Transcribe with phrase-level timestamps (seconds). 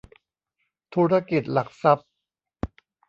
[0.93, 2.09] ธุรกิจหลักทรัพย์